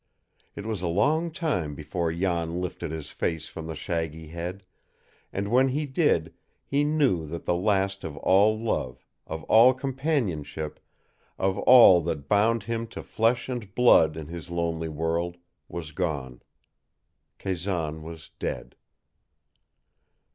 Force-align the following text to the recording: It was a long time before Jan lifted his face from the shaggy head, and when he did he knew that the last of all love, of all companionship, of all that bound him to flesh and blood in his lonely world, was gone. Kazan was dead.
It 0.55 0.65
was 0.65 0.81
a 0.81 0.87
long 0.87 1.29
time 1.29 1.75
before 1.75 2.11
Jan 2.11 2.59
lifted 2.59 2.89
his 2.89 3.11
face 3.11 3.47
from 3.47 3.67
the 3.67 3.75
shaggy 3.75 4.29
head, 4.29 4.65
and 5.31 5.47
when 5.49 5.67
he 5.67 5.85
did 5.85 6.33
he 6.65 6.83
knew 6.83 7.27
that 7.27 7.45
the 7.45 7.53
last 7.53 8.03
of 8.03 8.17
all 8.17 8.57
love, 8.59 9.05
of 9.27 9.43
all 9.43 9.75
companionship, 9.75 10.79
of 11.37 11.59
all 11.59 12.01
that 12.01 12.27
bound 12.27 12.63
him 12.63 12.87
to 12.87 13.03
flesh 13.03 13.47
and 13.47 13.75
blood 13.75 14.17
in 14.17 14.25
his 14.25 14.49
lonely 14.49 14.89
world, 14.89 15.37
was 15.67 15.91
gone. 15.91 16.41
Kazan 17.37 18.01
was 18.01 18.31
dead. 18.39 18.75